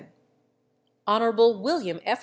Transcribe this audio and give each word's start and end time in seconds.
HON. 1.05 1.61
WM. 1.61 1.99
F. 2.05 2.19